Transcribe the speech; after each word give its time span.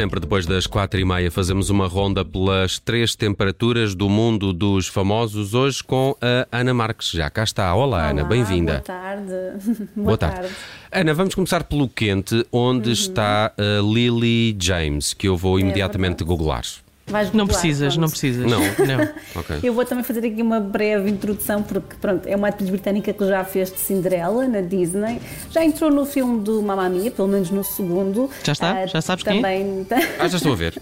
Sempre 0.00 0.18
depois 0.18 0.46
das 0.46 0.66
quatro 0.66 0.98
e 0.98 1.04
meia 1.04 1.30
fazemos 1.30 1.68
uma 1.68 1.86
ronda 1.86 2.24
pelas 2.24 2.78
três 2.78 3.14
temperaturas 3.14 3.94
do 3.94 4.08
mundo 4.08 4.50
dos 4.50 4.88
famosos, 4.88 5.52
hoje 5.52 5.84
com 5.84 6.16
a 6.22 6.48
Ana 6.58 6.72
Marques. 6.72 7.10
Já 7.10 7.28
cá 7.28 7.44
está. 7.44 7.74
Olá, 7.74 7.98
Olá 7.98 8.08
Ana, 8.08 8.24
bem-vinda. 8.24 8.72
Boa 8.72 8.80
tarde. 8.80 9.32
Boa 9.94 10.16
tarde. 10.16 10.48
Ana, 10.90 11.12
vamos 11.12 11.34
começar 11.34 11.64
pelo 11.64 11.86
quente, 11.86 12.46
onde 12.50 12.86
Uhum. 12.86 12.92
está 12.94 13.52
a 13.58 13.82
Lily 13.82 14.56
James, 14.58 15.12
que 15.12 15.28
eu 15.28 15.36
vou 15.36 15.60
imediatamente 15.60 16.22
É 16.22 16.26
googlar. 16.26 16.62
Vais 17.10 17.32
Não 17.32 17.46
precisas, 17.46 17.96
não 17.96 18.02
pronto. 18.08 18.10
precisas. 18.12 18.46
Não. 18.50 18.60
Não. 18.86 19.08
Ok. 19.36 19.58
Eu 19.62 19.72
vou 19.74 19.84
também 19.84 20.04
fazer 20.04 20.24
aqui 20.26 20.40
uma 20.42 20.60
breve 20.60 21.10
introdução, 21.10 21.62
porque 21.62 21.96
pronto, 22.00 22.26
é 22.26 22.36
uma 22.36 22.48
atriz 22.48 22.70
britânica 22.70 23.12
que 23.12 23.26
já 23.26 23.44
fez 23.44 23.70
de 23.72 23.78
Cinderela 23.80 24.46
na 24.46 24.60
Disney. 24.60 25.20
Já 25.50 25.64
entrou 25.64 25.90
no 25.90 26.06
filme 26.06 26.40
do 26.40 26.62
Mamma 26.62 26.88
Mia, 26.88 27.10
pelo 27.10 27.28
menos 27.28 27.50
no 27.50 27.64
segundo. 27.64 28.30
Já 28.44 28.52
está? 28.52 28.72
Ah, 28.72 28.86
Já 28.86 29.00
sabes 29.00 29.24
quem 29.24 29.38
é? 29.38 29.42
também... 29.42 29.86
Ah, 30.18 30.28
já 30.28 30.36
estou 30.36 30.52
a 30.52 30.56
ver. 30.56 30.74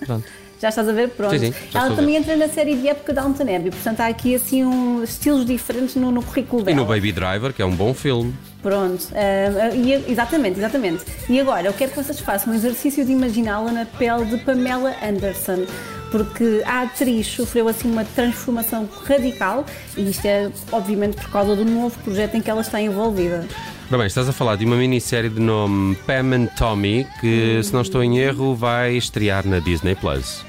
Já 0.61 0.71
estás 0.71 0.89
a 0.89 0.93
ver? 0.93 1.11
Pronto. 1.11 1.39
Sim, 1.39 1.53
sim, 1.53 1.55
Ela 1.73 1.95
também 1.95 2.17
entra 2.17 2.37
na 2.37 2.49
série 2.49 2.75
de 2.75 2.89
época 2.89 3.13
da 3.13 3.23
Downton 3.23 3.45
Abbey, 3.45 3.71
portanto 3.71 4.01
há 4.01 4.07
aqui 4.09 4.35
assim 4.35 4.65
um, 4.65 5.05
estilos 5.05 5.47
diferentes 5.47 5.95
no, 5.95 6.11
no 6.11 6.21
currículo 6.21 6.63
E 6.63 6.65
dela. 6.65 6.77
no 6.79 6.85
Baby 6.85 7.13
Driver, 7.13 7.53
que 7.53 7.63
é 7.63 7.65
um 7.65 7.75
bom 7.77 7.95
filme. 7.95 8.35
Pronto, 8.61 9.07
ah, 9.15 9.73
e, 9.73 10.11
exatamente, 10.11 10.59
exatamente. 10.59 11.05
E 11.29 11.39
agora, 11.39 11.69
eu 11.69 11.73
quero 11.73 11.93
que 11.93 12.03
vocês 12.03 12.19
façam 12.19 12.53
um 12.53 12.57
exercício 12.57 13.05
de 13.05 13.13
imaginá-la 13.13 13.71
na 13.71 13.85
pele 13.85 14.25
de 14.25 14.39
Pamela 14.39 14.97
Anderson, 15.01 15.65
porque 16.11 16.63
a 16.65 16.83
atriz 16.83 17.27
sofreu 17.27 17.69
assim 17.69 17.91
uma 17.91 18.05
transformação 18.05 18.89
radical 19.07 19.65
e 19.97 20.09
isto 20.11 20.25
é 20.27 20.51
obviamente 20.73 21.17
por 21.17 21.31
causa 21.31 21.55
do 21.57 21.65
novo 21.65 21.97
projeto 22.01 22.35
em 22.37 22.41
que 22.41 22.51
ela 22.51 22.61
está 22.61 22.81
envolvida. 22.81 23.47
Ora 23.89 23.99
bem, 23.99 24.07
estás 24.07 24.29
a 24.29 24.33
falar 24.33 24.57
de 24.57 24.65
uma 24.67 24.77
minissérie 24.77 25.31
de 25.31 25.41
nome 25.41 25.95
Pam 26.07 26.35
and 26.35 26.47
Tommy, 26.59 27.07
que, 27.21 27.61
se 27.63 27.73
não 27.73 27.81
estou 27.81 28.03
em 28.05 28.19
erro, 28.19 28.55
vai 28.55 28.97
estrear 28.97 29.47
na 29.47 29.61
Disney 29.61 29.95
Plus. 29.95 30.45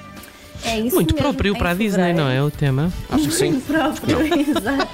É 0.66 0.78
isso 0.78 0.96
Muito 0.96 1.14
mesmo, 1.16 1.30
próprio 1.30 1.58
para 1.58 1.70
a 1.70 1.74
Disney, 1.74 1.92
fevereiro. 2.08 2.18
não 2.20 2.30
é? 2.30 2.44
O 2.44 2.52
tema. 2.52 2.92
Acho 3.10 3.30
que 3.30 3.34
sim. 3.34 3.52
Muito 3.52 3.66
próprio, 3.72 4.20
exato. 4.36 4.90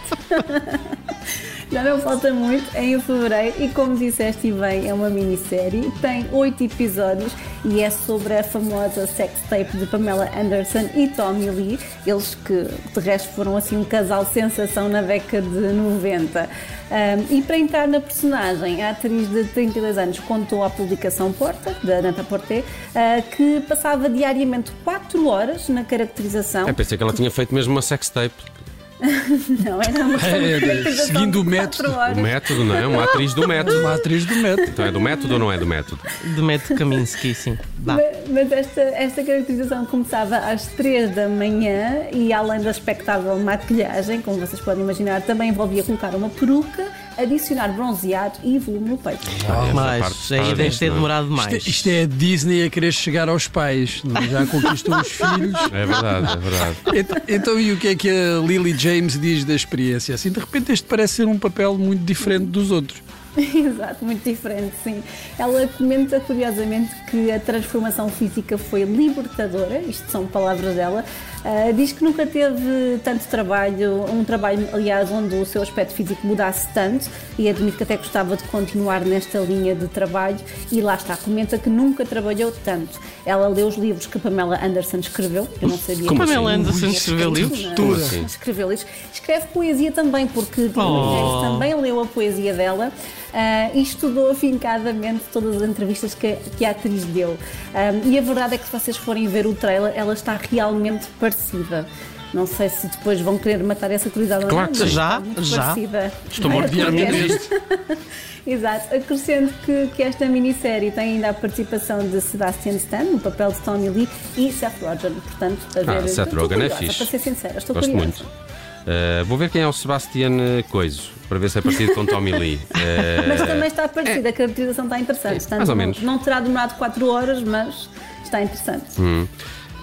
Já 1.75 1.83
não 1.83 1.99
falta 1.99 2.31
muito, 2.31 2.73
é 2.73 2.85
em 2.85 3.01
fevereiro 3.01 3.61
e 3.61 3.67
como 3.67 3.97
disseste 3.97 4.49
bem, 4.49 4.87
é 4.87 4.93
uma 4.93 5.09
minissérie, 5.09 5.91
tem 5.99 6.25
oito 6.31 6.63
episódios 6.63 7.33
e 7.65 7.81
é 7.81 7.89
sobre 7.89 8.33
a 8.33 8.43
famosa 8.45 9.05
sex 9.05 9.41
tape 9.49 9.75
de 9.75 9.85
Pamela 9.85 10.31
Anderson 10.39 10.89
e 10.95 11.09
Tommy 11.09 11.49
Lee, 11.49 11.77
eles 12.07 12.33
que 12.33 12.63
de 12.63 12.99
resto 13.01 13.27
foram 13.33 13.57
assim 13.57 13.75
um 13.75 13.83
casal 13.83 14.25
sensação 14.25 14.87
na 14.87 15.01
década 15.01 15.41
de 15.41 15.73
90. 15.73 16.49
Um, 16.49 17.37
e 17.37 17.41
para 17.41 17.57
entrar 17.57 17.89
na 17.89 17.99
personagem, 17.99 18.81
a 18.81 18.91
atriz 18.91 19.29
de 19.29 19.43
32 19.43 19.97
anos 19.97 20.19
contou 20.19 20.63
à 20.63 20.69
publicação 20.69 21.33
Porta, 21.33 21.75
da 21.83 22.01
Nata 22.01 22.23
Porté, 22.23 22.59
uh, 22.59 23.21
que 23.35 23.59
passava 23.67 24.09
diariamente 24.09 24.71
4 24.85 25.27
horas 25.27 25.67
na 25.67 25.83
caracterização. 25.83 26.69
Eu 26.69 26.73
pensei 26.73 26.97
que 26.97 27.03
ela 27.03 27.11
tinha 27.11 27.29
feito 27.29 27.53
mesmo 27.53 27.73
uma 27.73 27.81
sex 27.81 28.07
tape. 28.07 28.54
Não, 29.65 29.81
era 29.81 30.05
uma 30.05 30.17
de 30.17 30.25
É, 30.25 30.59
caracterização 30.59 31.05
seguindo 31.05 31.41
o 31.41 31.43
método. 31.43 31.89
O 31.91 32.21
método, 32.21 32.63
não 32.63 32.75
é? 32.75 32.87
Uma 32.87 33.03
atriz 33.03 33.33
do 33.33 33.47
método. 33.47 33.79
Uma 33.81 33.95
atriz 33.95 34.25
do 34.25 34.35
método. 34.35 34.69
Então 34.69 34.85
é 34.85 34.91
do 34.91 35.01
método 35.01 35.33
ou 35.33 35.39
não 35.39 35.51
é 35.51 35.57
do 35.57 35.65
método? 35.65 36.01
De 36.23 36.41
Matt 36.41 36.67
Kaminsky, 36.77 37.33
sim. 37.33 37.57
Vá. 37.79 37.97
Mas, 38.29 38.51
esta, 38.51 38.81
esta 38.81 39.23
caracterização 39.23 39.85
começava 39.85 40.37
às 40.37 40.67
3 40.67 41.13
da 41.13 41.27
manhã 41.27 42.07
e 42.11 42.31
além 42.31 42.61
da 42.61 42.71
expectável 42.71 43.37
maquilhagem, 43.37 44.21
como 44.21 44.39
vocês 44.39 44.61
podem 44.61 44.83
imaginar, 44.83 45.21
também 45.21 45.49
envolvia 45.49 45.83
colocar 45.83 46.15
uma 46.15 46.29
peruca, 46.29 46.87
adicionar 47.17 47.69
bronzeado 47.73 48.39
e 48.43 48.57
volume 48.59 48.89
no 48.89 48.97
peito. 48.97 49.21
Ah, 49.47 49.71
Mas 49.73 49.99
parte 50.01 50.33
aí 50.33 50.41
está 50.41 50.53
deve 50.55 50.77
ter 50.77 50.85
é? 50.85 50.89
demorado 50.89 51.27
Isto, 51.27 51.33
é- 51.47 51.51
mais. 51.51 51.67
isto 51.67 51.87
é 51.89 52.03
a 52.03 52.05
Disney 52.05 52.63
a 52.65 52.69
querer 52.69 52.91
chegar 52.91 53.29
aos 53.29 53.47
pais. 53.47 54.01
é? 54.23 54.27
Já 54.29 54.45
conquistou 54.45 54.95
os 54.97 55.07
filhos. 55.11 55.53
É 55.71 55.85
verdade, 55.85 56.33
é 56.33 56.37
verdade. 56.37 56.77
Ent- 56.99 57.23
Então, 57.27 57.59
e 57.59 57.71
o 57.71 57.77
que 57.77 57.87
é 57.89 57.95
que 57.95 58.09
a 58.09 58.39
Lily 58.45 58.77
James 58.77 59.19
diz 59.19 59.43
da 59.45 59.53
experiência? 59.53 60.15
Assim, 60.15 60.29
de 60.31 60.39
repente, 60.39 60.71
este 60.71 60.85
parece 60.87 61.15
ser 61.15 61.27
um 61.27 61.37
papel 61.39 61.77
muito 61.77 62.03
diferente 62.03 62.45
dos 62.45 62.71
outros. 62.71 62.99
Exato, 63.55 64.05
muito 64.05 64.23
diferente, 64.23 64.73
sim. 64.83 65.03
Ela 65.37 65.67
comenta 65.67 66.19
curiosamente 66.19 66.93
que 67.09 67.31
a 67.31 67.39
transformação 67.39 68.09
física 68.09 68.57
foi 68.57 68.83
libertadora, 68.83 69.79
isto 69.79 70.09
são 70.09 70.25
palavras 70.25 70.75
dela. 70.75 71.03
Ah, 71.43 71.71
diz 71.71 71.91
que 71.91 72.03
nunca 72.03 72.25
teve 72.25 72.99
tanto 73.03 73.27
trabalho, 73.27 74.05
um 74.11 74.23
trabalho, 74.23 74.67
aliás, 74.73 75.11
onde 75.11 75.35
o 75.35 75.45
seu 75.45 75.61
aspecto 75.61 75.93
físico 75.93 76.25
mudasse 76.25 76.67
tanto 76.73 77.07
e 77.37 77.47
admite 77.47 77.77
que 77.77 77.83
até 77.83 77.97
gostava 77.97 78.35
de 78.35 78.43
continuar 78.45 79.01
nesta 79.01 79.39
linha 79.39 79.75
de 79.75 79.87
trabalho. 79.87 80.37
E 80.71 80.81
lá 80.81 80.95
está, 80.95 81.15
comenta 81.15 81.57
que 81.57 81.69
nunca 81.69 82.03
trabalhou 82.05 82.51
tanto. 82.63 82.99
Ela 83.25 83.47
leu 83.47 83.67
os 83.67 83.75
livros 83.75 84.07
que 84.07 84.17
Pamela 84.17 84.59
Anderson 84.63 84.97
escreveu, 84.97 85.47
eu 85.61 85.67
não 85.67 85.77
sabia 85.77 86.07
Como. 86.07 86.19
Pamela 86.19 86.51
assim? 86.51 86.61
Anderson 86.61 86.87
escreveu 86.87 87.33
livros? 87.33 87.65
Assim? 88.05 88.25
Escreveu 88.25 88.69
livros. 88.69 88.87
Escreve 89.13 89.47
poesia 89.47 89.91
também, 89.91 90.27
porque 90.27 90.69
Oh. 90.75 91.41
Também 91.41 91.73
leu 91.75 91.99
a 91.99 92.05
poesia 92.05 92.53
dela 92.53 92.91
ah, 93.35 93.69
e 93.73 93.81
estudou 93.83 94.31
afincadamente 94.31 95.23
todas 95.31 95.61
as 95.61 95.67
entrevistas 95.69 96.13
que, 96.15 96.37
que 96.57 96.65
a 96.65 96.71
atriz 96.71 97.03
deu. 97.05 97.37
Ah, 97.73 97.91
e 98.03 98.17
a 98.17 98.21
verdade 98.21 98.55
é 98.55 98.57
que 98.57 98.65
se 98.65 98.71
vocês 98.71 98.95
forem 98.97 99.27
ver 99.27 99.45
o 99.45 99.53
trailer, 99.53 99.91
ela 99.95 100.13
está 100.13 100.39
realmente 100.51 101.05
parecida. 101.19 101.85
Não 102.33 102.45
sei 102.47 102.67
se 102.69 102.87
depois 102.87 103.21
vão 103.21 103.37
querer 103.37 103.63
matar 103.63 103.91
essa 103.91 104.09
curiosidade 104.09 104.45
Claro 104.47 104.67
ou 104.67 104.73
que 104.73 104.79
não, 104.79 104.87
Já, 104.87 105.21
já. 105.39 105.61
parecida. 105.63 106.11
Estou 106.29 106.51
morto 106.51 106.69
de 106.69 106.81
Exato. 108.47 108.95
Acrescento 108.95 109.53
que, 109.65 109.87
que 109.95 110.03
esta 110.03 110.25
minissérie 110.27 110.91
tem 110.91 111.13
ainda 111.15 111.29
a 111.29 111.33
participação 111.33 112.07
de 112.07 112.21
Sebastian 112.21 112.73
Stan, 112.73 113.03
no 113.05 113.19
papel 113.19 113.51
de 113.51 113.59
Tony 113.61 113.89
Lee, 113.89 114.09
e 114.37 114.51
Seth 114.51 114.79
Rogen. 114.81 115.13
Portanto, 115.13 115.59
a 115.75 115.79
ver, 115.79 116.03
Ah, 116.03 116.07
Seth 116.07 116.33
Rogen 116.33 116.61
é 116.63 116.69
fixe. 116.69 116.97
Para 116.97 117.07
ser 117.07 117.19
sincera, 117.19 117.57
estou 117.57 117.73
Gosto 117.73 117.89
curiosa. 117.89 118.23
muito. 118.23 118.44
Uh, 118.85 119.25
vou 119.25 119.37
ver 119.37 119.49
quem 119.49 119.61
é 119.61 119.67
o 119.67 119.73
Sebastian 119.73 120.61
Coiso, 120.69 121.09
para 121.27 121.39
ver 121.39 121.49
se 121.49 121.57
é 121.57 121.61
parecido 121.61 121.93
com 121.95 122.05
Tommy 122.05 122.31
Lee. 122.31 122.55
Uh, 122.55 123.27
Mas 123.27 123.41
também 123.41 123.67
está 123.67 123.87
parecida, 123.87 124.29
a 124.29 124.33
caracterização 124.33 124.85
está 124.85 124.99
interessante. 124.99 125.49
Mais 125.49 125.67
ou 125.69 125.75
não- 125.75 125.75
menos. 125.75 126.01
Não, 126.01 126.19
terá 126.19 126.39
demorado 126.39 126.77
4 126.77 127.09
horas, 127.09 127.41
mas 127.41 127.89
está 128.23 128.41
interessante. 128.43 128.85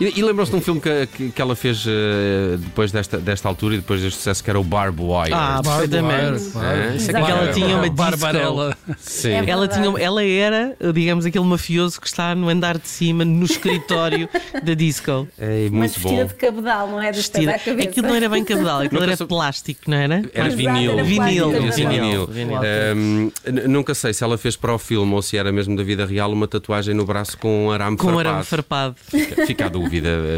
E, 0.03 0.19
e 0.19 0.23
lembram-se 0.23 0.51
de 0.51 0.57
um 0.57 0.61
filme 0.61 0.81
que, 0.81 1.07
que, 1.07 1.29
que 1.31 1.43
ela 1.43 1.55
fez 1.55 1.85
uh, 1.87 2.57
depois 2.59 2.91
desta, 2.91 3.19
desta 3.19 3.49
altura 3.49 3.75
e 3.75 3.79
depois 3.79 4.01
deste 4.01 4.17
sucesso, 4.19 4.43
que 4.43 4.51
era 4.51 4.59
o 4.59 4.65
Barb 4.65 4.99
Wire. 5.01 5.33
Ah, 5.33 5.61
perfeitamente. 5.63 6.43
É? 6.59 6.97
Isso 6.97 7.11
é 7.11 7.15
que 7.23 7.31
ela 7.31 7.53
tinha 7.53 7.77
uma. 7.77 7.89
Barbarella. 7.91 8.77
Sim. 8.99 9.31
É 9.31 9.51
Ela, 9.51 9.69
tinha, 9.69 9.85
ela 9.99 10.25
era, 10.25 10.77
digamos, 10.95 11.25
aquele 11.27 11.45
mafioso 11.45 12.01
que 12.01 12.07
está 12.07 12.35
no 12.35 12.49
andar 12.49 12.79
de 12.79 12.89
cima, 12.89 13.25
no 13.25 13.45
escritório 13.45 14.29
da 14.63 14.75
disco. 14.75 15.29
É 15.39 15.65
Mas 15.65 15.71
muito 15.71 15.93
vestida 16.01 16.23
bom. 16.23 16.29
de 16.29 16.35
cabedal, 16.35 16.89
não 16.89 17.03
é? 17.03 17.13
Vestida. 17.13 17.53
Aquilo 17.53 18.09
não 18.09 18.15
era 18.15 18.29
bem 18.29 18.45
cabedal, 18.45 18.79
aquilo 18.83 18.95
Nunca 19.01 19.05
era 19.13 19.17
sou- 19.17 19.27
plástico, 19.27 19.83
não 19.89 19.97
era? 19.97 20.23
Era 20.33 20.49
Exato, 20.49 20.57
vinil. 20.57 20.93
era 20.93 21.03
Vinil, 21.05 21.51
Vinil, 21.51 21.73
vinil. 21.73 22.27
vinil. 22.27 22.59
Um, 22.97 23.31
n- 23.47 23.69
nunca 23.69 23.95
sei 23.95 24.13
se 24.15 24.25
ela 24.25 24.39
fez 24.39 24.57
para 24.57 24.73
o 24.75 24.79
filme 24.79 25.13
ou 25.15 25.21
se 25.23 25.37
era 25.37 25.53
mesmo 25.53 25.77
da 25.77 25.83
vida 25.83 26.07
real 26.07 26.33
uma 26.33 26.49
tatuagem 26.49 26.95
no 26.95 27.05
braço 27.05 27.37
com 27.39 27.67
um 27.67 27.71
arame 27.71 27.97
Com 27.97 28.07
um 28.09 28.15
farpado. 28.15 28.29
arame 28.31 28.45
farpado. 28.45 28.95
Fica, 29.07 29.47
fica 29.47 29.67
a 29.67 29.69
dúvida, 29.69 29.92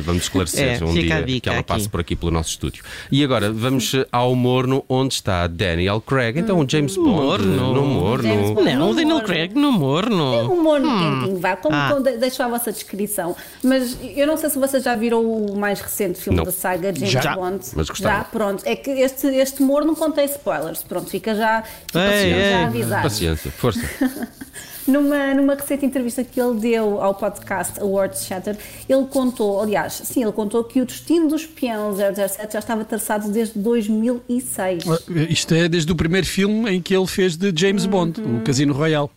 vamos 0.05 0.23
esclarecer 0.25 0.83
É, 0.83 0.85
um 0.85 0.93
dia 0.95 1.41
que 1.41 1.49
ela 1.49 1.59
aqui. 1.61 1.69
passe 1.69 1.89
por 1.89 2.01
aqui 2.01 2.17
pelo 2.17 2.31
nosso 2.33 2.51
estúdio. 2.51 2.83
E 3.11 3.23
agora 3.23 3.53
vamos 3.53 3.93
ao 4.11 4.35
morno 4.35 4.85
onde 4.89 5.15
está 5.15 5.47
Daniel 5.47 6.01
Craig. 6.01 6.39
Então 6.39 6.59
o 6.59 6.69
James 6.69 6.97
Bond 6.97 7.09
Morno. 7.11 7.75
no 7.75 7.83
morno. 7.87 8.23
James 8.29 8.51
Bond. 8.51 8.75
Não, 8.75 8.91
o 8.91 8.95
Daniel 8.95 9.09
morno. 9.17 9.27
Craig 9.27 9.55
no 9.55 9.73
morno. 9.73 10.53
Um 10.53 10.63
morno 10.63 10.89
quentinho, 10.89 11.39
vá, 11.41 11.57
como, 11.57 11.75
Ah. 11.77 11.89
como 11.93 12.03
de- 12.03 12.17
deixo 12.19 12.43
a 12.43 12.49
vossa 12.49 12.73
descrição. 12.73 13.37
Mas 13.63 13.97
eu 14.17 14.27
não 14.27 14.37
sei 14.37 14.51
se 14.51 14.59
vocês 14.59 14.83
já 14.83 14.95
viram 14.95 15.23
o 15.25 15.57
mais 15.57 15.81
recente 15.81 16.19
filme 16.21 16.37
Não. 16.39 16.45
da 16.45 16.53
saga 16.53 16.93
James 16.95 17.11
Já. 17.11 17.35
Bond. 17.35 17.65
Mas 17.75 17.89
gostava. 17.89 18.19
Já, 18.19 18.25
pronto. 18.25 18.63
É 18.67 18.75
que 18.77 18.91
este, 18.91 19.27
este 19.29 19.63
morno 19.63 19.95
contém 19.95 20.25
spoilers. 20.27 20.83
Pronto, 20.83 21.11
fica 21.11 21.35
já, 21.35 21.63
fica 21.87 21.99
Ei, 22.15 22.31
já 22.31 22.37
ei. 22.37 22.55
avisado. 22.65 23.03
Paciência, 23.03 23.51
força. 23.51 23.81
Numa, 24.87 25.33
numa 25.33 25.55
recente 25.55 25.87
entrevista 25.87 26.23
que 26.23 26.39
ele 26.39 26.61
deu 26.61 27.01
ao 27.01 27.15
podcast 27.15 27.81
Awards 27.81 28.27
Shattered, 28.27 28.59
ele 28.87 29.07
contou, 29.07 29.34
aliás, 29.61 29.93
sim, 30.05 30.23
ele 30.23 30.33
contou 30.33 30.63
que 30.65 30.81
o 30.81 30.87
destino 30.87 31.29
do 31.29 31.37
espião 31.37 31.95
007 31.95 32.53
já 32.53 32.59
estava 32.59 32.85
traçado 32.85 33.31
desde 33.31 33.59
2006. 33.59 34.85
Isto 35.29 35.55
é 35.55 35.69
desde 35.69 35.91
o 35.91 35.97
primeiro 35.97 36.27
filme 36.27 36.71
em 36.71 36.81
que 36.81 36.95
ele 36.95 37.07
fez 37.07 37.37
de 37.37 37.53
James 37.55 37.87
Bond, 37.87 38.21
o 38.21 38.41
Casino 38.43 38.73
Royale. 38.73 39.09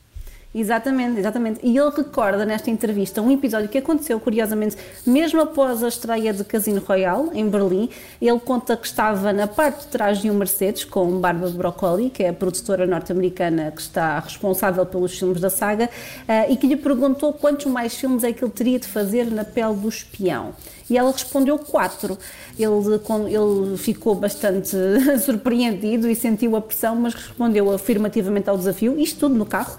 Exatamente, 0.56 1.20
exatamente. 1.20 1.60
E 1.62 1.78
ele 1.78 1.92
recorda 1.96 2.46
nesta 2.46 2.72
entrevista 2.72 3.22
um 3.22 3.30
episódio 3.32 3.68
que 3.68 3.78
aconteceu, 3.78 4.20
curiosamente, 4.20 4.78
mesmo 5.06 5.42
após 5.42 5.84
a 5.84 5.88
estreia 5.88 6.34
de 6.34 6.44
Casino 6.44 6.82
Royale, 6.82 7.30
em 7.34 7.48
Berlim. 7.48 7.90
Ele 8.22 8.40
conta 8.40 8.76
que 8.78 8.88
estava 8.88 9.34
na 9.34 9.46
parte 9.46 9.82
de 9.82 9.88
trás 9.88 10.20
de 10.20 10.32
um 10.32 10.34
Mercedes 10.34 10.86
com 10.86 11.20
Barbara 11.20 11.52
Broccoli, 11.52 12.10
que 12.10 12.24
é 12.24 12.30
a 12.30 12.34
produtora 12.34 12.88
norte-americana 12.88 13.72
que 13.72 13.82
está 13.82 14.20
responsável 14.20 14.86
pelos 14.86 15.18
filmes 15.18 15.42
da 15.42 15.50
saga, 15.50 15.90
uh, 16.24 16.52
e 16.52 16.56
que 16.56 16.66
lhe 16.66 16.78
perguntou 16.78 17.34
quantos 17.34 17.66
mais 17.66 17.94
filmes 17.96 18.24
é 18.24 18.32
que 18.32 18.44
ele 18.44 18.52
teria 18.52 18.80
de 18.80 18.88
fazer 18.88 19.26
na 19.26 19.44
pele 19.44 19.76
do 19.76 19.90
espião. 19.90 20.54
E 20.90 20.98
ela 20.98 21.12
respondeu 21.12 21.58
quatro. 21.60 22.18
Ele, 22.58 22.72
ele 23.28 23.78
ficou 23.78 24.16
bastante 24.16 24.76
surpreendido 25.24 26.10
e 26.10 26.16
sentiu 26.16 26.56
a 26.56 26.62
pressão, 26.62 26.96
mas 26.96 27.14
respondeu 27.14 27.72
afirmativamente 27.72 28.50
ao 28.50 28.58
desafio, 28.58 28.98
isto 28.98 29.20
tudo 29.20 29.36
no 29.36 29.46
carro, 29.46 29.78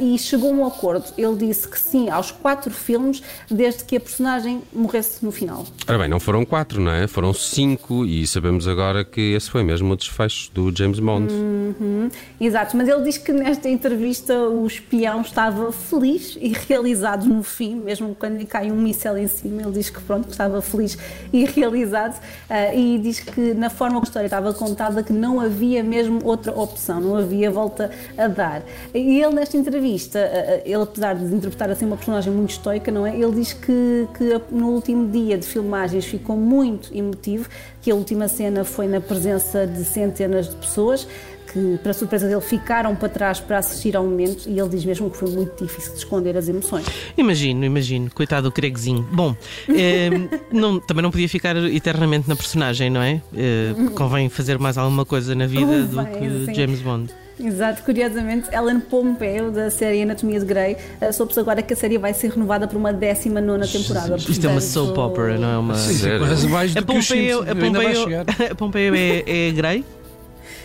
e 0.00 0.18
chegou 0.18 0.50
a 0.50 0.54
um 0.54 0.66
acordo. 0.66 1.04
Ele 1.16 1.36
disse 1.36 1.66
que 1.68 1.78
sim 1.78 2.10
aos 2.10 2.30
quatro 2.30 2.70
filmes, 2.70 3.22
desde 3.50 3.84
que 3.84 3.96
a 3.96 4.00
personagem 4.00 4.62
morresse 4.72 5.24
no 5.24 5.32
final. 5.32 5.64
Ora 5.88 5.98
bem, 5.98 6.08
não 6.08 6.20
foram 6.20 6.44
quatro, 6.44 6.80
não 6.80 6.92
é? 6.92 7.06
Foram 7.06 7.32
cinco, 7.32 8.04
e 8.04 8.26
sabemos 8.26 8.66
agora 8.68 9.04
que 9.04 9.20
esse 9.20 9.50
foi 9.50 9.62
mesmo 9.62 9.92
o 9.92 9.96
desfecho 9.96 10.50
do 10.52 10.74
James 10.76 10.98
Bond. 10.98 11.32
Uhum, 11.32 12.10
exato, 12.40 12.76
mas 12.76 12.88
ele 12.88 13.02
diz 13.02 13.18
que 13.18 13.32
nesta 13.32 13.68
entrevista 13.68 14.36
o 14.36 14.66
espião 14.66 15.20
estava 15.20 15.72
feliz 15.72 16.36
e 16.40 16.52
realizado 16.68 17.26
no 17.26 17.42
fim, 17.42 17.76
mesmo 17.76 18.14
quando 18.14 18.36
lhe 18.36 18.46
cai 18.46 18.70
um 18.70 18.76
míssel 18.76 19.16
em 19.16 19.26
cima, 19.28 19.62
ele 19.62 19.72
diz 19.72 19.90
que 19.90 20.00
pronto, 20.00 20.28
estava 20.30 20.60
feliz 20.60 20.98
e 21.32 21.44
realizado 21.44 22.16
uh, 22.16 22.78
e 22.78 22.98
diz 22.98 23.20
que 23.20 23.54
na 23.54 23.70
forma 23.70 23.92
como 23.92 24.00
a 24.00 24.08
história 24.08 24.26
estava 24.26 24.52
contada 24.52 25.02
que 25.02 25.12
não 25.12 25.40
havia 25.40 25.82
mesmo 25.82 26.20
outra 26.24 26.52
opção, 26.52 27.00
não 27.00 27.16
havia 27.16 27.50
volta 27.50 27.90
a 28.16 28.26
dar. 28.26 28.62
E 28.94 29.20
ele 29.20 29.34
nesta 29.34 29.56
entrevista, 29.56 29.81
uh, 29.82 30.62
ele 30.64 30.82
apesar 30.82 31.14
de 31.14 31.24
interpretar 31.34 31.70
assim 31.70 31.84
uma 31.84 31.96
personagem 31.96 32.32
muito 32.32 32.50
estoica, 32.50 32.90
não 32.90 33.06
é? 33.06 33.16
Ele 33.16 33.32
diz 33.32 33.52
que, 33.52 34.08
que 34.16 34.40
no 34.50 34.68
último 34.70 35.10
dia 35.10 35.36
de 35.36 35.46
filmagens 35.46 36.04
ficou 36.04 36.36
muito 36.36 36.94
emotivo, 36.96 37.48
que 37.80 37.90
a 37.90 37.94
última 37.94 38.28
cena 38.28 38.64
foi 38.64 38.86
na 38.86 39.00
presença 39.00 39.66
de 39.66 39.84
centenas 39.84 40.48
de 40.48 40.56
pessoas 40.56 41.06
que, 41.52 41.78
para 41.82 41.92
surpresa 41.92 42.26
dele, 42.26 42.40
ficaram 42.40 42.96
para 42.96 43.08
trás 43.08 43.38
para 43.38 43.58
assistir 43.58 43.94
ao 43.94 44.04
momento 44.04 44.48
e 44.48 44.58
ele 44.58 44.68
diz 44.70 44.84
mesmo 44.84 45.10
que 45.10 45.16
foi 45.18 45.30
muito 45.30 45.62
difícil 45.62 45.92
de 45.92 45.98
esconder 45.98 46.36
as 46.36 46.48
emoções. 46.48 46.86
Imagino, 47.16 47.64
imagino. 47.64 48.10
Coitado 48.10 48.48
do 48.48 48.52
Craigzinho. 48.52 49.06
Bom, 49.12 49.36
eh, 49.68 50.10
não, 50.50 50.80
também 50.80 51.02
não 51.02 51.10
podia 51.10 51.28
ficar 51.28 51.56
eternamente 51.56 52.28
na 52.28 52.34
personagem, 52.34 52.88
não 52.88 53.02
é? 53.02 53.20
Eh, 53.36 53.74
convém 53.94 54.28
fazer 54.28 54.58
mais 54.58 54.78
alguma 54.78 55.04
coisa 55.04 55.34
na 55.34 55.46
vida 55.46 55.66
convém, 55.66 55.86
do 55.86 56.04
que 56.06 56.46
sim. 56.46 56.54
James 56.54 56.80
Bond. 56.80 57.12
Exato, 57.42 57.82
curiosamente, 57.82 58.48
Ellen 58.54 58.80
Pompeo, 58.80 59.50
da 59.50 59.70
série 59.70 60.02
Anatomia 60.02 60.38
de 60.38 60.46
Grey, 60.46 60.76
uh, 61.00 61.12
soube-se 61.12 61.40
agora 61.40 61.62
que 61.62 61.72
a 61.72 61.76
série 61.76 61.98
vai 61.98 62.14
ser 62.14 62.30
renovada 62.30 62.68
por 62.68 62.76
uma 62.76 62.92
19 62.92 63.66
temporada. 63.68 64.16
Isto 64.16 64.26
portanto... 64.26 64.44
é 64.44 64.48
uma 64.48 64.60
soap 64.60 64.98
opera, 64.98 65.38
não 65.38 65.48
é 65.48 65.58
uma. 65.58 65.74
Sim, 65.74 66.18
quase 66.18 66.48
mais 66.48 66.74
do 66.74 66.78
a 66.78 66.82
Pompeo, 66.82 67.44
que 67.44 67.50
a 67.50 67.54
Pompeo, 67.54 68.50
a 68.50 68.54
Pompeo 68.56 68.94
é, 68.94 69.48
é 69.48 69.50
Grey? 69.50 69.84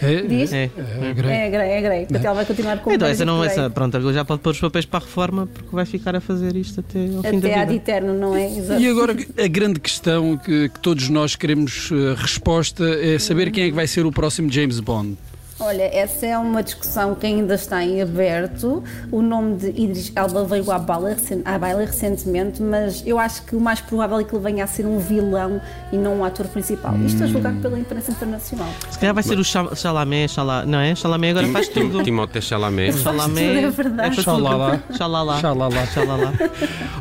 É, 0.02 0.22
Diz? 0.22 0.54
É, 0.54 0.66
é, 0.66 1.14
grey. 1.14 1.32
É 1.32 1.50
grey, 1.50 1.70
é 1.70 1.82
grey. 1.82 2.00
Portanto, 2.06 2.26
ela 2.26 2.36
vai 2.36 2.46
continuar 2.46 2.78
com 2.80 2.92
Então, 2.92 3.08
essa 3.08 3.26
não, 3.26 3.44
essa, 3.44 3.70
pronto, 3.70 3.98
ele 3.98 4.14
já 4.14 4.24
pode 4.24 4.42
pôr 4.42 4.52
os 4.52 4.60
papéis 4.60 4.86
para 4.86 5.00
a 5.00 5.02
reforma 5.02 5.48
porque 5.48 5.76
vai 5.76 5.86
ficar 5.86 6.16
a 6.16 6.22
fazer 6.22 6.56
isto 6.56 6.80
até 6.82 7.00
ao 7.00 7.20
até 7.20 7.30
fim 7.32 7.40
da 7.40 7.48
vida. 7.48 7.62
Até 7.62 7.62
ad 7.62 7.76
eterno, 7.76 8.14
não 8.14 8.36
é? 8.36 8.46
Exato. 8.46 8.82
E 8.82 8.88
agora, 8.88 9.16
a 9.44 9.48
grande 9.48 9.80
questão 9.80 10.38
que, 10.38 10.70
que 10.70 10.80
todos 10.80 11.10
nós 11.10 11.36
queremos 11.36 11.90
uh, 11.90 12.14
resposta 12.16 12.84
é 12.84 13.18
saber 13.18 13.52
quem 13.52 13.66
é 13.66 13.70
que 13.70 13.76
vai 13.76 13.88
ser 13.88 14.06
o 14.06 14.12
próximo 14.12 14.52
James 14.52 14.80
Bond. 14.80 15.18
Olha, 15.60 15.90
essa 15.92 16.26
é 16.26 16.38
uma 16.38 16.62
discussão 16.62 17.16
que 17.16 17.26
ainda 17.26 17.56
está 17.56 17.84
em 17.84 18.00
aberto. 18.00 18.84
O 19.12 19.24
nome 19.24 19.56
de 19.56 19.70
Idris 19.70 20.12
Elba 20.16 20.44
veio 20.44 20.72
à 20.72 20.78
baila, 20.78 21.16
à 21.46 21.58
baila 21.58 21.86
recentemente, 21.86 22.62
mas 22.62 23.04
eu 23.06 23.18
acho 23.18 23.42
que 23.42 23.56
o 23.56 23.60
mais 23.60 23.82
provável 23.82 24.20
é 24.20 24.24
que 24.24 24.36
ele 24.36 24.44
venha 24.44 24.64
a 24.64 24.68
ser 24.68 24.86
um 24.86 25.00
vilão 25.00 25.60
e 25.92 25.98
não 25.98 26.20
um 26.20 26.24
ator 26.24 26.48
principal. 26.48 26.96
Isto 26.98 27.24
a 27.24 27.28
julgar 27.28 27.56
pela 27.56 27.78
imprensa 27.80 28.12
internacional. 28.12 28.70
Se 28.92 29.00
calhar 29.00 29.16
vai 29.16 29.24
ser 29.24 29.40
o 29.40 29.44
Chalamet, 29.44 30.32
Chalá, 30.32 30.64
não 30.64 30.80
é? 30.80 30.94
Chalamet 30.94 31.32
agora 31.32 31.48
faz 31.48 31.70
tudo. 31.70 32.04
Timothée 32.04 32.42
Chalamet. 32.42 32.96
Chalamet 33.00 33.66
é 33.66 33.70
verdade. 33.72 34.20
É 34.20 34.22
Xalala. 34.22 34.84
Xalala. 34.96 35.40
Xalala. 35.40 35.86
Xalala. 35.88 36.34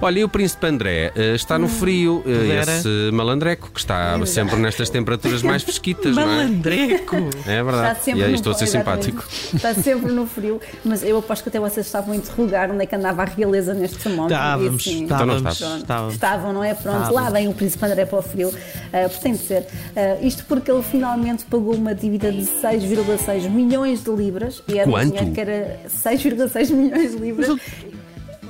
Olha, 0.00 0.20
e 0.20 0.25
o 0.25 0.29
Príncipe 0.29 0.67
André 0.67 1.12
uh, 1.14 1.35
está 1.35 1.59
no 1.59 1.69
frio, 1.69 2.23
uh, 2.25 2.70
esse 2.70 3.11
malandreco 3.12 3.70
que 3.70 3.81
está 3.81 4.19
sempre 4.25 4.56
nestas 4.56 4.88
temperaturas 4.88 5.43
mais 5.43 5.62
fresquitas, 5.62 6.17
não 6.17 6.23
é? 6.23 6.26
Malandreco! 6.26 7.17
É 7.47 7.62
verdade. 7.62 7.91
Está 7.91 7.94
sempre 7.97 8.23
e, 8.23 8.46
estou 8.53 8.65
a 8.65 8.67
ser 8.67 8.67
simpático. 8.67 9.25
Está 9.55 9.75
sempre 9.75 10.13
no 10.13 10.27
frio, 10.27 10.61
mas 10.85 11.03
eu 11.03 11.19
aposto 11.19 11.43
que 11.43 11.49
até 11.49 11.61
vocês 11.61 11.87
estavam 11.87 12.13
a 12.13 12.17
interrogar 12.17 12.71
onde 12.71 12.83
é 12.83 12.87
que 12.87 12.95
andava 12.95 13.23
a 13.23 13.25
realeza 13.25 13.75
neste 13.75 13.99
termómetro. 13.99 14.37
Estávamos, 14.37 14.83
assim, 14.83 15.03
estávamos, 15.03 15.53
estávamos, 15.53 15.83
estávamos. 15.83 16.15
Estavam, 16.15 16.53
não 16.53 16.65
é? 16.65 16.75
Pronto, 16.75 16.97
estávamos. 16.97 17.15
lá 17.15 17.31
vem 17.31 17.49
o 17.49 17.55
Príncipe 17.55 17.85
André 17.85 18.05
para 18.07 18.19
o 18.19 18.23
frio, 18.23 18.49
uh, 18.49 19.21
tem 19.21 19.33
de 19.33 19.39
ser. 19.39 19.63
Uh, 19.63 20.27
isto 20.27 20.45
porque 20.47 20.71
ele 20.71 20.83
finalmente 20.83 21.45
pagou 21.45 21.75
uma 21.75 21.95
dívida 21.95 22.31
de 22.31 22.43
6,6 22.43 23.49
milhões 23.51 24.03
de 24.03 24.11
libras. 24.11 24.63
E 24.69 24.79
era 24.79 24.91
Quanto? 24.91 25.23
Um 25.23 25.33
que 25.33 25.41
era 25.41 25.81
6,6 25.89 26.71
milhões 26.71 27.13
de 27.13 27.19
libras 27.19 27.57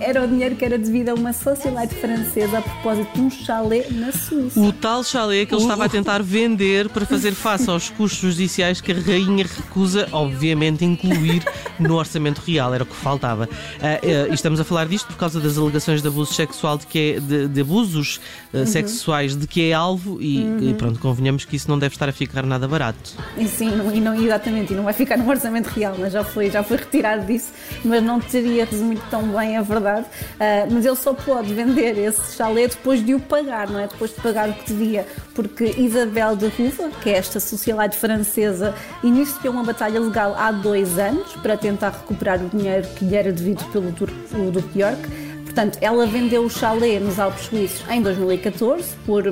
era 0.00 0.22
o 0.22 0.28
dinheiro 0.28 0.56
que 0.56 0.64
era 0.64 0.78
devido 0.78 1.10
a 1.10 1.14
uma 1.14 1.32
sociedade 1.32 1.94
francesa 1.94 2.58
a 2.58 2.62
propósito 2.62 3.12
de 3.14 3.20
um 3.20 3.30
chalé 3.30 3.86
na 3.90 4.12
Suíça. 4.12 4.60
O 4.60 4.72
tal 4.72 5.02
chalé 5.02 5.46
que 5.46 5.54
ele 5.54 5.62
estava 5.62 5.84
a 5.86 5.88
tentar 5.88 6.22
vender 6.22 6.88
para 6.90 7.06
fazer 7.06 7.32
face 7.34 7.70
aos 7.70 7.88
custos 7.90 8.32
judiciais 8.32 8.80
que 8.80 8.92
a 8.92 8.94
rainha 8.94 9.44
recusa, 9.44 10.08
obviamente, 10.12 10.84
incluir 10.84 11.42
no 11.78 11.94
orçamento 11.94 12.38
real. 12.38 12.74
Era 12.74 12.82
o 12.82 12.86
que 12.86 12.94
faltava. 12.94 13.44
Uh, 13.44 14.30
uh, 14.30 14.34
estamos 14.34 14.60
a 14.60 14.64
falar 14.64 14.86
disto 14.86 15.06
por 15.06 15.16
causa 15.16 15.40
das 15.40 15.56
alegações 15.56 16.02
de 16.02 16.08
abuso 16.08 16.34
sexual, 16.34 16.76
de, 16.76 16.86
que 16.86 17.14
é, 17.16 17.20
de, 17.20 17.48
de 17.48 17.60
abusos 17.60 18.20
uh, 18.52 18.58
uhum. 18.58 18.66
sexuais 18.66 19.34
de 19.34 19.46
que 19.46 19.70
é 19.70 19.72
alvo 19.72 20.20
e, 20.20 20.38
uhum. 20.38 20.70
e, 20.70 20.74
pronto, 20.74 20.98
convenhamos 21.00 21.44
que 21.44 21.56
isso 21.56 21.70
não 21.70 21.78
deve 21.78 21.94
estar 21.94 22.08
a 22.08 22.12
ficar 22.12 22.44
nada 22.44 22.68
barato. 22.68 23.14
E 23.36 23.46
sim, 23.48 23.70
não, 23.70 23.94
e 23.94 24.00
não, 24.00 24.14
exatamente, 24.14 24.72
e 24.72 24.76
não 24.76 24.84
vai 24.84 24.92
ficar 24.92 25.16
no 25.16 25.28
orçamento 25.28 25.68
real, 25.68 25.96
mas 25.98 26.12
já 26.12 26.22
foi, 26.22 26.50
já 26.50 26.62
foi 26.62 26.76
retirado 26.76 27.24
disso, 27.24 27.50
mas 27.84 28.02
não 28.02 28.20
teria 28.20 28.64
resumido 28.64 29.02
tão 29.10 29.22
bem 29.28 29.56
a 29.56 29.62
verdade 29.62 29.85
verdade, 29.86 30.06
uh, 30.06 30.72
mas 30.74 30.84
ele 30.84 30.96
só 30.96 31.14
pode 31.14 31.54
vender 31.54 31.98
esse 31.98 32.36
chalé 32.36 32.68
depois 32.68 33.04
de 33.04 33.14
o 33.14 33.20
pagar, 33.20 33.68
não 33.70 33.78
é? 33.78 33.86
Depois 33.86 34.14
de 34.14 34.20
pagar 34.20 34.48
o 34.48 34.54
que 34.54 34.72
devia, 34.72 35.06
porque 35.34 35.74
Isabel 35.78 36.36
de 36.36 36.48
Ruva, 36.48 36.90
que 37.02 37.10
é 37.10 37.16
esta 37.16 37.38
sociedade 37.38 37.96
francesa, 37.96 38.74
iniciou 39.02 39.52
uma 39.52 39.64
batalha 39.64 40.00
legal 40.00 40.34
há 40.36 40.50
dois 40.50 40.98
anos 40.98 41.32
para 41.34 41.56
tentar 41.56 41.90
recuperar 41.90 42.42
o 42.42 42.48
dinheiro 42.48 42.86
que 42.96 43.04
lhe 43.04 43.16
era 43.16 43.32
devido 43.32 43.64
pelo 43.70 44.50
Duque 44.50 44.80
York 44.80 45.25
Portanto, 45.56 45.78
ela 45.80 46.04
vendeu 46.04 46.44
o 46.44 46.50
chalé 46.50 47.00
nos 47.00 47.18
Alpes 47.18 47.46
Suíços 47.46 47.82
em 47.90 48.02
2014 48.02 48.94
por 49.06 49.22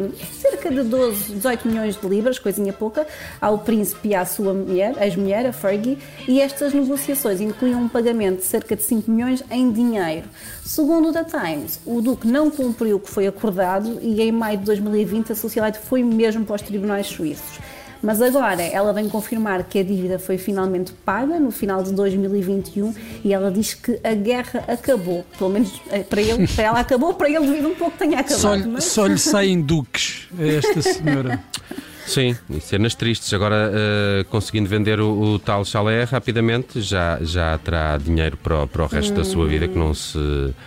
cerca 0.41 0.71
de 0.71 0.83
12, 0.83 1.35
18 1.35 1.69
milhões 1.69 2.01
de 2.01 2.09
libras, 2.09 2.39
coisinha 2.39 2.73
pouca, 2.73 3.07
ao 3.39 3.59
príncipe 3.59 4.09
e 4.09 4.15
à 4.15 4.25
sua 4.25 4.55
mulher, 4.55 4.95
ex-mulher, 5.03 5.45
a 5.45 5.53
Fergie, 5.53 5.99
e 6.27 6.41
estas 6.41 6.73
negociações 6.73 7.43
incluíam 7.43 7.83
um 7.83 7.91
pagamento 7.91 8.39
de 8.39 8.45
cerca 8.45 8.75
de 8.75 8.83
5 8.83 9.11
milhões 9.11 9.45
em 9.51 9.71
dinheiro. 9.71 10.27
Segundo 10.65 11.11
o 11.11 11.13
The 11.13 11.25
Times, 11.25 11.79
o 11.85 12.01
Duque 12.01 12.27
não 12.27 12.51
cumpriu 12.51 12.97
o 12.97 13.01
que 13.01 13.11
foi 13.11 13.27
acordado 13.27 13.99
e 14.01 14.23
em 14.23 14.33
maio 14.33 14.57
de 14.57 14.65
2020 14.65 15.33
a 15.33 15.35
sociedade 15.35 15.79
foi 15.79 16.03
mesmo 16.03 16.47
para 16.47 16.57
os 16.57 16.63
tribunais 16.63 17.07
suíços. 17.07 17.59
Mas 18.05 18.21
agora 18.21 18.63
ela 18.63 18.93
vem 18.93 19.09
confirmar 19.09 19.65
que 19.65 19.79
a 19.79 19.83
dívida 19.83 20.19
foi 20.19 20.37
finalmente 20.37 20.93
paga 20.93 21.41
no 21.41 21.51
final 21.51 21.83
de 21.83 21.91
2021 21.93 22.95
e 23.25 23.33
ela 23.33 23.51
diz 23.51 23.73
que 23.73 23.99
a 24.05 24.13
guerra 24.13 24.63
acabou. 24.69 25.25
Pelo 25.39 25.49
menos 25.49 25.81
eh, 25.91 26.03
para 26.03 26.21
ele, 26.21 26.47
para 26.47 26.65
ela 26.65 26.81
acabou, 26.81 27.15
para 27.15 27.31
ele 27.31 27.47
devido 27.47 27.69
um 27.69 27.75
pouco 27.75 27.97
tenha 27.97 28.21
acabado. 28.21 28.39
Só, 28.39 28.69
mas... 28.69 28.85
só 28.85 29.07
lhe 29.07 29.19
saem 29.19 29.59
duques 29.59 30.29
a 30.39 30.45
esta 30.47 30.83
senhora. 30.83 31.43
Sim, 32.07 32.37
e 32.51 32.61
cenas 32.61 32.95
tristes. 32.95 33.33
Agora, 33.33 33.71
uh, 33.71 34.25
conseguindo 34.27 34.69
vender 34.69 35.01
o, 35.01 35.35
o, 35.35 35.39
tal 35.39 35.65
chalé 35.65 36.05
rapidamente, 36.05 36.81
já, 36.81 37.19
já 37.23 37.59
terá 37.59 37.97
dinheiro 37.97 38.37
para, 38.37 38.67
para 38.67 38.85
o 38.85 38.87
resto 38.87 39.13
hum. 39.13 39.17
da 39.17 39.25
sua 39.25 39.47
vida, 39.47 39.67
que 39.67 39.79
não 39.79 39.95
se 39.95 40.19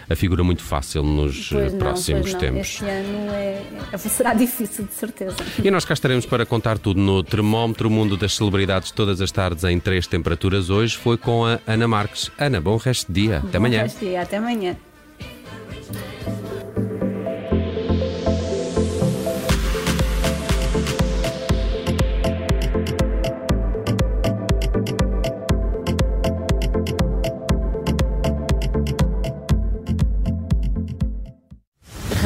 afigura 0.10 0.44
muito 0.44 0.63
fácil 0.63 1.03
nos 1.03 1.50
pois 1.50 1.74
próximos 1.74 2.34
não, 2.34 2.39
tempos. 2.39 2.62
Este 2.62 2.86
ano 2.86 3.32
é, 3.32 3.63
é, 3.91 3.98
será 3.98 4.34
difícil, 4.34 4.86
de 4.86 4.94
certeza. 4.94 5.36
E 5.63 5.70
nós 5.70 5.86
cá 5.86 5.94
estaremos 5.94 6.25
para 6.25 6.46
contar 6.46 6.77
tudo 6.77 7.00
no 7.00 7.24
Termómetro 7.24 7.89
Mundo 7.89 8.17
das 8.17 8.36
Celebridades, 8.36 8.91
todas 8.91 9.22
as 9.22 9.32
tardes 9.32 9.63
em 9.63 9.79
três 9.79 10.08
temperaturas. 10.08 10.70
Hoje 10.70 10.98
foi 10.98 11.17
com 11.17 11.46
a 11.46 11.60
Ana 11.67 11.88
Marques. 11.88 12.32
Ana, 12.38 12.60
bom 12.60 12.77
resto 12.77 13.12
de 13.12 13.22
dia. 13.22 13.38
Até 13.38 13.51
bom 13.51 13.58
amanhã. 13.58 13.84
Resto 13.84 14.00
de 14.00 14.06
dia. 14.06 14.22
Até 14.22 14.38
amanhã. 14.38 14.75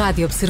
Rádio 0.01 0.25
Observador. 0.25 0.49